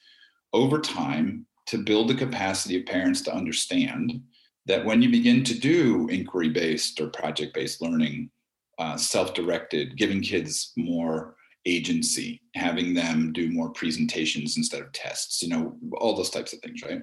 [0.52, 4.20] over time to build the capacity of parents to understand
[4.66, 8.30] that when you begin to do inquiry based or project based learning
[8.78, 15.48] uh, self-directed giving kids more agency having them do more presentations instead of tests you
[15.48, 17.00] know all those types of things right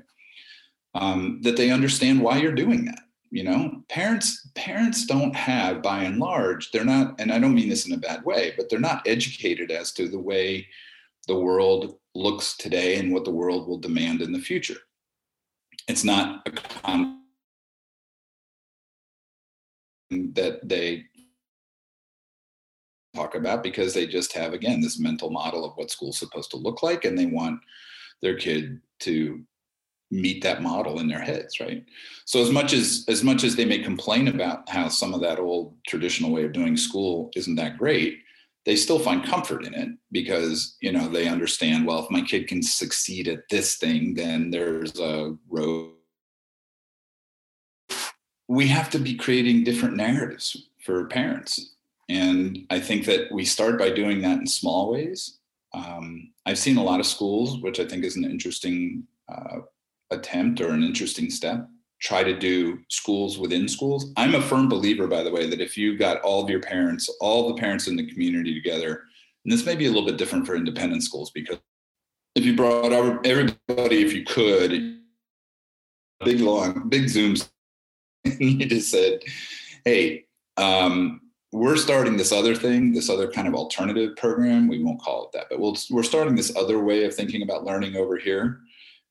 [0.95, 2.99] um, that they understand why you're doing that
[3.31, 3.81] you know?
[3.89, 7.93] Parents parents don't have by and large they're not and i don't mean this in
[7.93, 10.67] a bad way but they're not educated as to the way
[11.27, 14.77] the world looks today and what the world will demand in the future.
[15.87, 17.19] It's not a con-
[20.11, 21.05] that they
[23.15, 26.57] talk about because they just have again this mental model of what school's supposed to
[26.57, 27.59] look like and they want
[28.21, 29.43] their kid to
[30.13, 31.83] meet that model in their heads right?
[32.25, 35.39] So as much as as much as they may complain about how some of that
[35.39, 38.19] old traditional way of doing school isn't that great
[38.65, 42.47] they still find comfort in it because you know they understand well if my kid
[42.47, 45.91] can succeed at this thing then there's a road.
[48.47, 51.75] We have to be creating different narratives for parents.
[52.09, 55.39] And i think that we start by doing that in small ways.
[55.73, 59.59] Um, i've seen a lot of schools which i think is an interesting uh,
[60.13, 61.67] attempt or an interesting step
[62.03, 64.11] try to do schools within schools.
[64.17, 67.09] I'm a firm believer, by the way, that if you got all of your parents,
[67.21, 69.03] all the parents in the community together,
[69.45, 71.59] and this may be a little bit different for independent schools because
[72.35, 72.91] if you brought
[73.25, 74.99] everybody, if you could,
[76.25, 77.49] big long, big zooms,
[78.25, 79.19] you just said,
[79.85, 80.25] hey,
[80.57, 81.21] um,
[81.53, 84.67] we're starting this other thing, this other kind of alternative program.
[84.67, 87.63] We won't call it that, but we'll, we're starting this other way of thinking about
[87.63, 88.59] learning over here.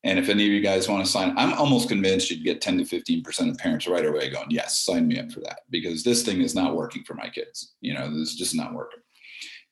[0.05, 2.79] And if any of you guys want to sign, I'm almost convinced you'd get 10
[2.79, 6.23] to 15% of parents right away going, yes, sign me up for that because this
[6.23, 7.75] thing is not working for my kids.
[7.81, 9.01] You know, this is just not working.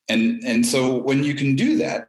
[0.08, 2.08] And, and so when you can do that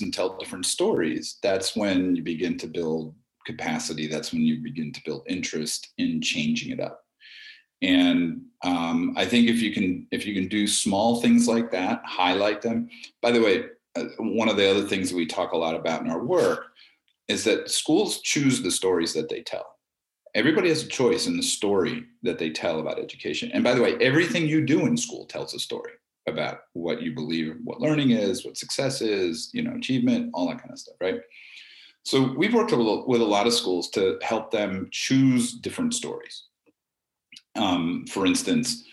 [0.00, 3.14] and tell different stories, that's when you begin to build
[3.46, 4.06] capacity.
[4.06, 7.00] That's when you begin to build interest in changing it up.
[7.80, 12.02] And um, I think if you can, if you can do small things like that,
[12.04, 12.88] highlight them.
[13.22, 13.64] By the way,
[13.96, 16.66] uh, one of the other things that we talk a lot about in our work
[17.28, 19.66] is that schools choose the stories that they tell.
[20.34, 23.50] Everybody has a choice in the story that they tell about education.
[23.52, 25.92] And by the way, everything you do in school tells a story
[26.26, 30.58] about what you believe, what learning is, what success is, you know, achievement, all that
[30.58, 31.20] kind of stuff, right?
[32.04, 36.44] So we've worked with a lot of schools to help them choose different stories.
[37.56, 38.84] Um, for instance,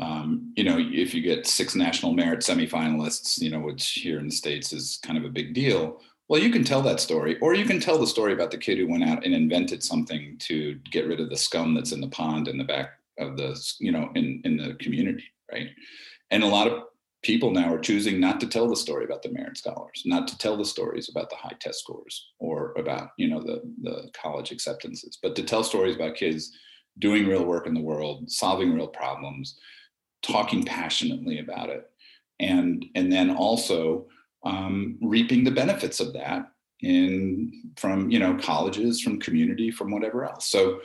[0.00, 4.26] um, you know, if you get six national merit semifinalists, you know, which here in
[4.26, 7.54] the States is kind of a big deal, well, you can tell that story, or
[7.54, 10.74] you can tell the story about the kid who went out and invented something to
[10.90, 13.92] get rid of the scum that's in the pond in the back of the, you
[13.92, 15.68] know, in, in the community, right?
[16.30, 16.82] And a lot of
[17.22, 20.38] people now are choosing not to tell the story about the merit scholars, not to
[20.38, 24.50] tell the stories about the high test scores or about, you know, the, the college
[24.50, 26.52] acceptances, but to tell stories about kids
[26.98, 29.58] doing real work in the world, solving real problems,
[30.22, 31.90] talking passionately about it.
[32.40, 34.06] And, and then also
[34.46, 40.24] um, reaping the benefits of that in from you know colleges from community from whatever
[40.24, 40.46] else.
[40.48, 40.80] So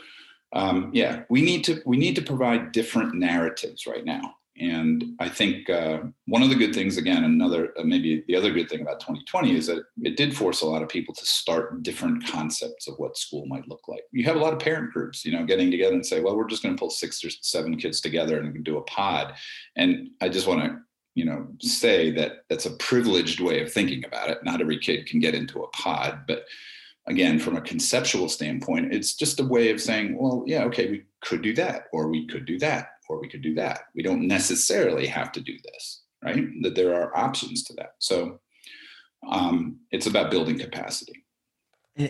[0.54, 4.36] um, yeah we need to we need to provide different narratives right now.
[4.60, 8.52] And i think uh, one of the good things again another uh, maybe the other
[8.52, 11.84] good thing about 2020 is that it did force a lot of people to start
[11.84, 14.04] different concepts of what school might look like.
[14.12, 16.54] You have a lot of parent groups you know getting together and say well we're
[16.54, 19.34] just going to pull six or seven kids together and do a pod.
[19.76, 20.80] And i just want to
[21.15, 24.43] you know say that that's a privileged way of thinking about it.
[24.43, 26.45] Not every kid can get into a pod but
[27.08, 31.04] again from a conceptual standpoint it's just a way of saying well yeah okay we
[31.21, 33.82] could do that or we could do that or we could do that.
[33.93, 36.45] We don't necessarily have to do this right?
[36.62, 37.95] That there are options to that.
[38.00, 38.39] So
[39.28, 41.20] um, it's about building capacity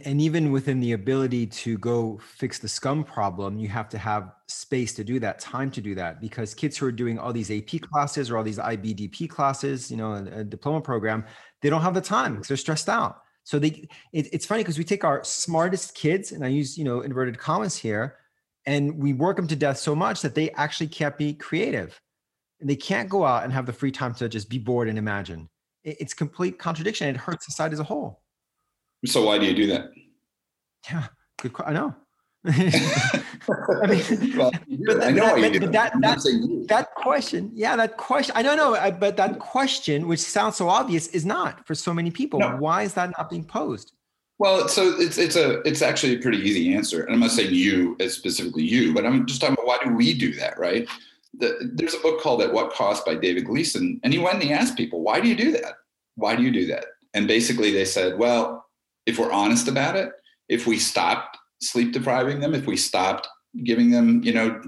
[0.05, 4.31] and, even within the ability to go fix the scum problem, you have to have
[4.47, 7.51] space to do that, time to do that, because kids who are doing all these
[7.51, 11.25] AP classes or all these IBDP classes, you know, a, a diploma program,
[11.61, 13.21] they don't have the time because they're stressed out.
[13.43, 16.83] So they, it, it's funny because we take our smartest kids, and I use you
[16.83, 18.17] know inverted commas here,
[18.65, 21.99] and we work them to death so much that they actually can't be creative,
[22.59, 24.97] and they can't go out and have the free time to just be bored and
[24.97, 25.49] imagine.
[25.83, 27.07] It, it's complete contradiction.
[27.07, 28.20] It hurts society as a whole.
[29.05, 29.91] So why do you do that?
[30.89, 31.51] Yeah, good.
[31.65, 31.95] I know.
[32.43, 34.51] I mean, well,
[34.85, 38.33] but, I know but, but that that, that question, yeah, that question.
[38.35, 42.11] I don't know, but that question, which sounds so obvious, is not for so many
[42.11, 42.39] people.
[42.39, 42.57] No.
[42.57, 43.93] Why is that not being posed?
[44.39, 47.53] Well, so it's it's a it's actually a pretty easy answer, and I'm not saying
[47.53, 50.87] you as specifically you, but I'm just talking about why do we do that, right?
[51.37, 54.43] The, there's a book called At What Cost by David Gleason, and he went and
[54.43, 55.75] he asked people, why do you do that?
[56.15, 56.85] Why do you do that?
[57.13, 58.60] And basically, they said, well,
[59.05, 60.11] if we're honest about it,
[60.49, 63.27] if we stopped sleep depriving them, if we stopped
[63.63, 64.61] giving them, you know,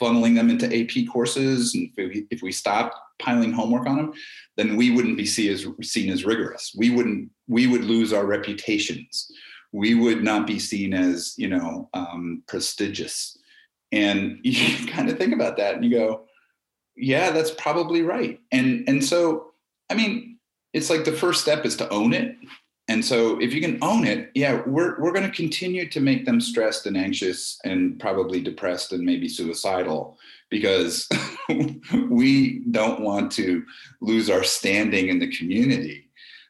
[0.00, 4.12] funneling them into AP courses, and if we, if we stopped piling homework on them,
[4.56, 6.74] then we wouldn't be seen as seen as rigorous.
[6.76, 7.30] We wouldn't.
[7.48, 9.30] We would lose our reputations.
[9.72, 13.36] We would not be seen as, you know, um, prestigious.
[13.92, 16.24] And you kind of think about that, and you go,
[16.96, 19.52] "Yeah, that's probably right." And and so,
[19.90, 20.38] I mean,
[20.72, 22.36] it's like the first step is to own it
[22.88, 26.24] and so if you can own it yeah we're, we're going to continue to make
[26.24, 30.18] them stressed and anxious and probably depressed and maybe suicidal
[30.50, 31.08] because
[32.08, 33.62] we don't want to
[34.00, 36.08] lose our standing in the community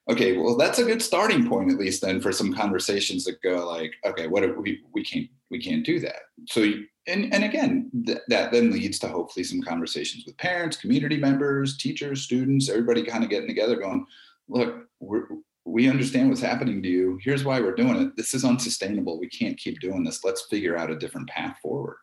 [0.08, 3.66] okay, well, that's a good starting point, at least then for some conversations that go
[3.66, 6.22] like, okay, what if we, we can't, we can't do that.
[6.48, 6.62] So,
[7.06, 11.76] and, and again, th- that then leads to hopefully some conversations with parents, community members,
[11.76, 14.06] teachers, students, everybody kind of getting together going,
[14.48, 15.26] look, we're,
[15.68, 17.18] we understand what's happening to you.
[17.22, 18.16] Here's why we're doing it.
[18.16, 19.20] This is unsustainable.
[19.20, 20.24] We can't keep doing this.
[20.24, 21.96] Let's figure out a different path forward.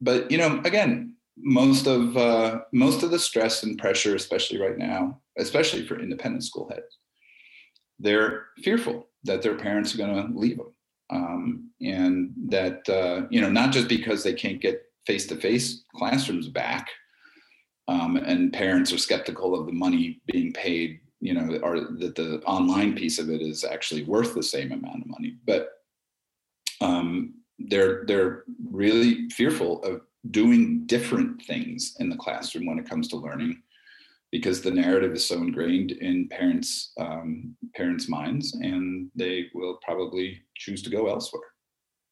[0.00, 4.76] But you know, again, most of uh, most of the stress and pressure, especially right
[4.76, 6.98] now, especially for independent school heads,
[7.98, 10.74] they're fearful that their parents are going to leave them,
[11.10, 16.88] um, and that uh, you know, not just because they can't get face-to-face classrooms back,
[17.88, 22.42] um, and parents are skeptical of the money being paid you know, or that the
[22.46, 25.36] online piece of it is actually worth the same amount of money.
[25.46, 25.68] But
[26.80, 30.00] um, they're they're really fearful of
[30.32, 33.62] doing different things in the classroom when it comes to learning,
[34.32, 40.42] because the narrative is so ingrained in parents um, parents' minds, and they will probably
[40.56, 41.50] choose to go elsewhere.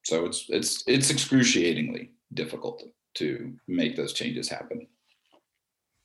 [0.04, 2.84] So it's it's it's excruciatingly difficult
[3.14, 4.86] to make those changes happen.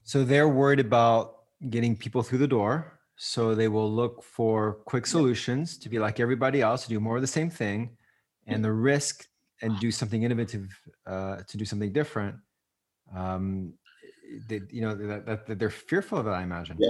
[0.04, 1.36] So they're worried about
[1.70, 6.20] getting people through the door so they will look for quick solutions to be like
[6.20, 7.96] everybody else, to do more of the same thing,
[8.48, 9.26] and the risk
[9.62, 10.68] and do something innovative
[11.08, 12.36] uh, to do something different.
[13.16, 13.74] Um,
[14.48, 16.32] they, you know that, that, that, they're fearful of it.
[16.32, 16.78] I imagine.
[16.80, 16.90] Yeah.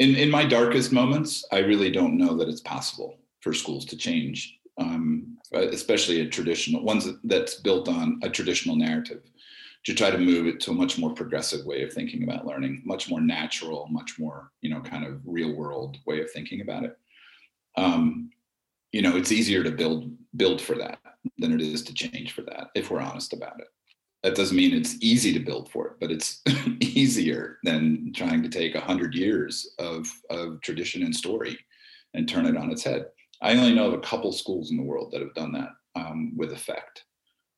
[0.00, 3.96] In in my darkest moments, I really don't know that it's possible for schools to
[3.96, 9.22] change, um, especially a traditional ones that's built on a traditional narrative
[9.84, 12.82] to try to move it to a much more progressive way of thinking about learning,
[12.84, 16.84] much more natural, much more, you know, kind of real world way of thinking about
[16.84, 16.96] it.
[17.76, 18.30] Um,
[18.92, 20.98] you know, it's easier to build build for that
[21.38, 23.66] than it is to change for that, if we're honest about it.
[24.22, 26.40] That doesn't mean it's easy to build for it, but it's
[26.80, 31.58] easier than trying to take a hundred years of, of tradition and story
[32.14, 33.06] and turn it on its head.
[33.42, 36.32] I only know of a couple schools in the world that have done that um,
[36.36, 37.04] with effect.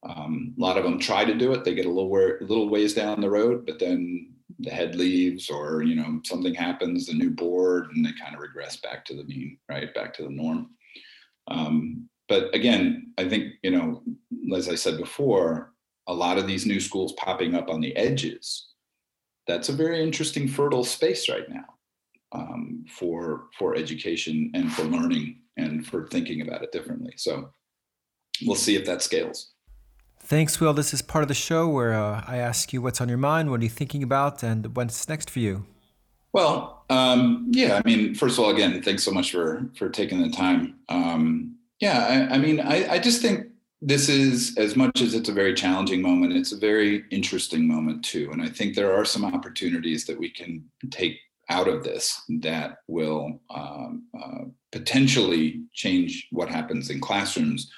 [0.09, 1.65] Um, a lot of them try to do it.
[1.65, 5.51] They get a little where, little ways down the road, but then the head leaves,
[5.51, 9.15] or you know something happens, the new board, and they kind of regress back to
[9.15, 10.71] the mean, right, back to the norm.
[11.49, 14.03] Um, but again, I think you know,
[14.55, 15.73] as I said before,
[16.07, 18.69] a lot of these new schools popping up on the edges.
[19.47, 21.67] That's a very interesting, fertile space right now
[22.33, 27.15] um, for for education and for learning and for thinking about it differently.
[27.17, 27.51] So
[28.45, 29.53] we'll see if that scales.
[30.19, 30.75] Thanks, Will.
[30.75, 33.51] This is part of the show where uh, I ask you what's on your mind,
[33.51, 35.67] what are you thinking about, and what's next for you.
[36.33, 37.81] Well, um, yeah.
[37.83, 40.75] I mean, first of all, again, thanks so much for for taking the time.
[40.89, 43.47] Um, yeah, I, I mean, I, I just think
[43.83, 48.05] this is as much as it's a very challenging moment, it's a very interesting moment
[48.05, 48.31] too.
[48.33, 52.79] And I think there are some opportunities that we can take out of this that
[52.89, 57.71] will um, uh, potentially change what happens in classrooms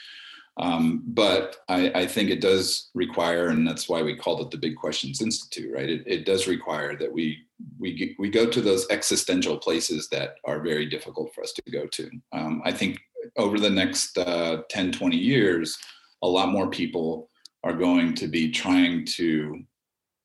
[0.58, 4.58] um, but I, I, think it does require, and that's why we called it the
[4.58, 5.88] Big Questions Institute, right?
[5.88, 7.38] It, it does require that we
[7.78, 11.86] we we go to those existential places that are very difficult for us to go
[11.86, 12.10] to.
[12.32, 12.98] Um, I think
[13.36, 15.78] over the next uh, 10, 20 years,
[16.22, 17.30] a lot more people
[17.62, 19.62] are going to be trying to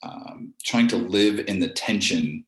[0.04, 2.46] um, trying to live in the tension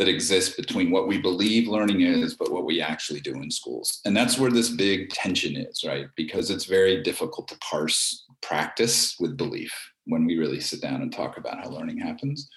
[0.00, 4.00] that exists between what we believe learning is, but what we actually do in schools.
[4.06, 6.06] And that's where this big tension is, right?
[6.16, 9.70] Because it's very difficult to parse practice with belief
[10.06, 12.48] when we really sit down and talk about how learning happens.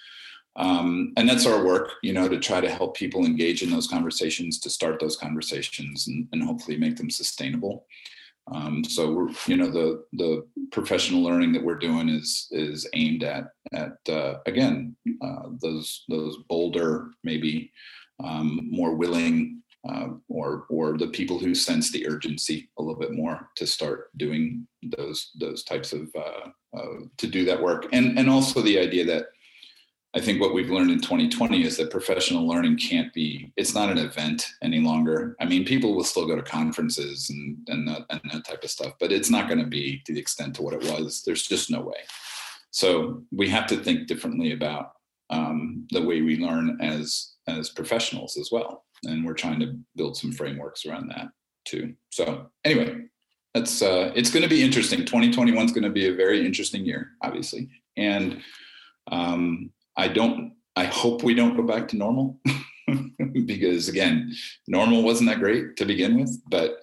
[0.56, 3.88] Um, and that's our work, you know, to try to help people engage in those
[3.88, 7.84] conversations, to start those conversations, and, and hopefully make them sustainable.
[8.50, 13.22] Um, so we're, you know, the the professional learning that we're doing is is aimed
[13.22, 17.72] at at uh, again uh, those those bolder, maybe
[18.22, 23.12] um, more willing, uh, or or the people who sense the urgency a little bit
[23.12, 26.50] more to start doing those those types of uh,
[27.16, 29.26] to do that work, and and also the idea that
[30.16, 33.90] I think what we've learned in 2020 is that professional learning can't be, it's not
[33.90, 35.34] an event any longer.
[35.40, 38.70] I mean, people will still go to conferences and, and, that, and that type of
[38.70, 41.24] stuff, but it's not going to be to the extent to what it was.
[41.26, 41.96] There's just no way.
[42.74, 44.94] So we have to think differently about
[45.30, 48.82] um, the way we learn as, as professionals as well.
[49.04, 51.28] And we're trying to build some frameworks around that
[51.64, 51.94] too.
[52.10, 53.02] So anyway,
[53.54, 54.98] that's, uh, it's going to be interesting.
[55.04, 57.68] 2021 is going to be a very interesting year, obviously.
[57.96, 58.40] And
[59.12, 62.40] um, I don't, I hope we don't go back to normal
[63.46, 64.34] because again,
[64.66, 66.80] normal wasn't that great to begin with, but